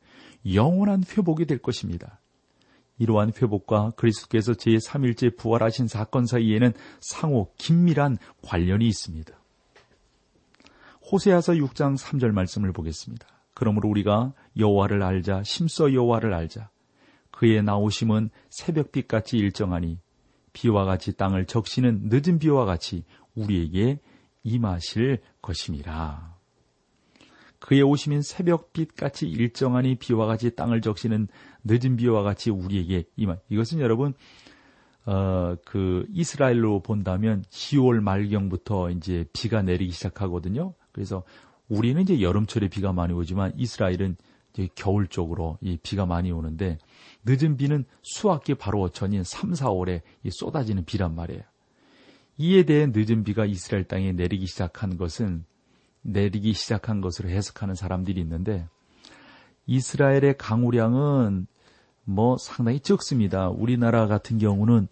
영원한 0.52 1.02
회복이 1.02 1.46
될 1.46 1.58
것입니다. 1.58 2.20
이러한 2.98 3.32
회복과 3.36 3.92
그리스도께서 3.96 4.52
제3일째 4.52 5.36
부활하신 5.36 5.88
사건 5.88 6.26
사이에는 6.26 6.72
상호 7.00 7.52
긴밀한 7.58 8.18
관련이 8.42 8.86
있습니다. 8.86 9.32
호세아서 11.10 11.54
6장 11.54 11.96
3절 11.98 12.32
말씀을 12.32 12.72
보겠습니다. 12.72 13.26
그러므로 13.54 13.88
우리가 13.88 14.32
여호와를 14.58 15.02
알자 15.02 15.42
심서 15.44 15.92
여호와를 15.92 16.34
알자 16.34 16.68
그의 17.30 17.62
나오심은 17.62 18.30
새벽빛 18.50 19.08
같이 19.08 19.36
일정하니 19.36 19.98
비와 20.52 20.84
같이 20.84 21.12
땅을 21.12 21.46
적시는 21.46 22.08
늦은 22.10 22.38
비와 22.38 22.64
같이 22.64 23.04
우리에게 23.34 24.00
임하실 24.42 25.20
것임이라. 25.42 26.35
그의 27.58 27.82
오심인 27.82 28.22
새벽빛 28.22 28.96
같이 28.96 29.26
일정하니 29.28 29.96
비와 29.96 30.26
같이 30.26 30.54
땅을 30.54 30.80
적시는 30.80 31.28
늦은 31.64 31.96
비와 31.96 32.22
같이 32.22 32.50
우리에게 32.50 33.04
임한. 33.16 33.38
이것은 33.48 33.80
여러분 33.80 34.14
어, 35.04 35.56
그 35.64 36.06
이스라엘로 36.12 36.80
본다면 36.80 37.44
10월 37.50 38.00
말경부터 38.00 38.90
이제 38.90 39.24
비가 39.32 39.62
내리기 39.62 39.92
시작하거든요. 39.92 40.74
그래서 40.92 41.22
우리는 41.68 42.00
이제 42.02 42.20
여름철에 42.20 42.68
비가 42.68 42.92
많이 42.92 43.12
오지만 43.12 43.52
이스라엘은 43.56 44.16
이제 44.52 44.68
겨울 44.74 45.06
쪽으로 45.06 45.58
이 45.60 45.78
비가 45.82 46.06
많이 46.06 46.32
오는데 46.32 46.78
늦은 47.24 47.56
비는 47.56 47.84
수학기 48.02 48.54
바로 48.54 48.88
전인 48.88 49.22
3, 49.22 49.52
4월에 49.52 50.02
쏟아지는 50.30 50.84
비란 50.84 51.14
말이에요. 51.14 51.42
이에 52.38 52.64
대해 52.64 52.86
늦은 52.86 53.24
비가 53.24 53.46
이스라엘 53.46 53.84
땅에 53.84 54.12
내리기 54.12 54.46
시작한 54.46 54.96
것은 54.96 55.44
내리기 56.06 56.52
시작한 56.52 57.00
것으로 57.00 57.28
해석하는 57.28 57.74
사람들이 57.74 58.20
있는데 58.20 58.66
이스라엘의 59.66 60.36
강우량은 60.38 61.46
뭐 62.04 62.36
상당히 62.38 62.80
적습니다. 62.80 63.48
우리나라 63.48 64.06
같은 64.06 64.38
경우는 64.38 64.88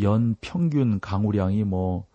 연 0.00 0.34
평균 0.40 1.00
강우량이 1.00 1.64
뭐 1.64 2.08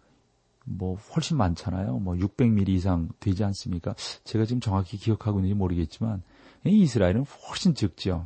뭐 0.66 0.96
훨씬 0.96 1.38
많잖아요. 1.38 2.00
뭐 2.00 2.16
600mm 2.16 2.70
이상 2.70 3.10
되지 3.20 3.44
않습니까? 3.44 3.96
제가 4.24 4.46
지금 4.46 4.60
정확히 4.60 4.98
기억하고 4.98 5.40
있는지 5.40 5.56
모르겠지만 5.56 6.24
이스라엘은 6.66 7.26
훨씬 7.26 7.76
적죠. 7.76 8.26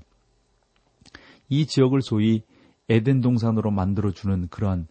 이 1.49 1.65
지역을 1.65 2.01
소위 2.01 2.43
에덴 2.89 3.21
동산으로 3.21 3.71
만들어 3.71 4.11
주는 4.11 4.47
그러한 4.49 4.87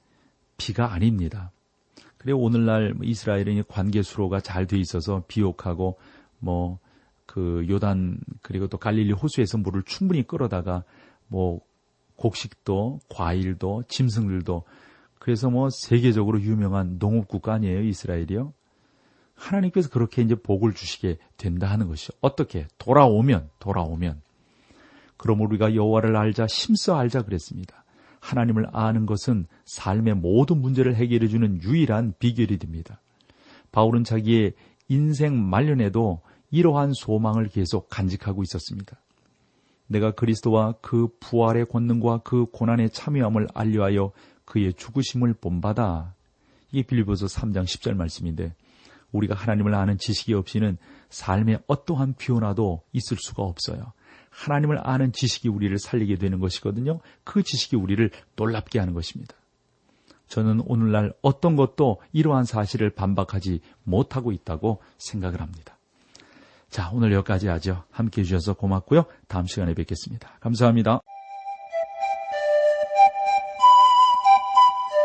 비가 0.57 0.92
아닙니다. 0.92 1.52
그래 2.18 2.33
오늘날 2.33 2.94
이스라엘은 3.02 3.64
관계 3.68 4.02
수로가 4.02 4.40
잘 4.40 4.66
돼 4.66 4.79
있어서 4.79 5.24
비옥하고 5.29 5.98
뭐 6.38 6.79
그 7.26 7.66
요단 7.68 8.18
그리고 8.40 8.68
또 8.68 8.79
갈릴리 8.79 9.12
호수에서 9.12 9.59
물을 9.59 9.83
충분히 9.85 10.26
끌어다가 10.26 10.85
뭐 11.26 11.61
곡식도 12.16 13.00
과일도 13.11 13.83
짐승들도 13.88 14.64
그래서 15.18 15.50
뭐 15.50 15.68
세계적으로 15.70 16.40
유명한 16.40 16.98
농업 16.98 17.29
국가 17.29 17.52
아니에요, 17.55 17.83
이스라엘이요. 17.83 18.55
하나님께서 19.35 19.90
그렇게 19.90 20.22
이제 20.22 20.35
복을 20.35 20.72
주시게 20.72 21.18
된다 21.37 21.66
하는 21.66 21.88
것이죠. 21.88 22.14
어떻게? 22.20 22.68
돌아오면, 22.79 23.50
돌아오면. 23.59 24.22
그럼 25.16 25.40
우리가 25.42 25.74
여호와를 25.74 26.16
알자, 26.16 26.46
심써 26.46 26.96
알자 26.96 27.22
그랬습니다. 27.22 27.85
하나님을 28.27 28.67
아는 28.73 29.07
것은 29.07 29.47
삶의 29.67 30.15
모든 30.15 30.61
문제를 30.61 30.97
해결해 30.97 31.29
주는 31.29 31.62
유일한 31.62 32.12
비결이 32.19 32.59
됩니다. 32.59 33.01
바울은 33.71 34.03
자기의 34.03 34.55
인생 34.89 35.41
말년에도 35.43 36.21
이러한 36.51 36.93
소망을 36.93 37.49
계속 37.49 37.89
간직하고 37.89 38.43
있었습니다. 38.43 38.97
내가 39.87 40.11
그리스도와 40.11 40.75
그 40.81 41.09
부활의 41.21 41.67
권능과 41.67 42.19
그 42.25 42.47
고난의 42.47 42.91
참여함을 42.91 43.47
알려하여 43.55 44.11
그의 44.45 44.75
죽으심을 44.75 45.35
본받아. 45.35 46.15
이게 46.73 46.83
빌리보서 46.83 47.27
3장 47.27 47.65
10절 47.65 47.95
말씀인데 47.95 48.55
우리가 49.12 49.37
하나님을 49.37 49.75
아는 49.75 49.99
지식이 49.99 50.35
없이는 50.35 50.79
삶에 51.11 51.59
어떠한 51.69 52.15
변화도 52.19 52.83
있을 52.93 53.17
수가 53.21 53.45
없어요. 53.45 53.93
하나님을 54.37 54.79
아는 54.87 55.12
지식이 55.12 55.49
우리를 55.49 55.77
살리게 55.79 56.16
되는 56.16 56.38
것이거든요. 56.40 57.01
그 57.25 57.42
지식이 57.42 57.77
우리를 57.77 58.11
놀랍게 58.37 58.79
하는 58.79 58.92
것입니다. 58.92 59.35
저는 60.29 60.61
오늘날 60.66 61.12
어떤 61.22 61.57
것도 61.57 62.01
이러한 62.12 62.44
사실을 62.44 62.90
반박하지 62.90 63.61
못하고 63.85 64.33
있다고 64.33 64.83
생각을 64.99 65.40
합니다. 65.40 65.79
자, 66.68 66.90
오늘 66.92 67.12
여기까지 67.12 67.49
하죠. 67.49 67.85
함께 67.90 68.20
해주셔서 68.20 68.55
고맙고요. 68.55 69.05
다음 69.29 69.46
시간에 69.46 69.72
뵙겠습니다. 69.72 70.29
감사합니다. 70.40 71.01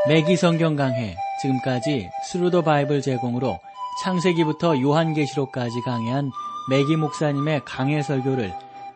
매기 0.08 0.36
성경 0.36 0.76
강해 0.76 1.16
지금까지 1.42 2.10
Thru 2.26 2.47
the 2.47 2.64
Bible 2.64 3.02
제공으로 3.02 3.60
창세기부터 4.04 4.82
요한계시록까지 4.82 5.82
강해한 5.86 6.32
매기 6.70 6.96
목사님의 6.96 7.62
강해 7.66 8.02
설교를 8.02 8.52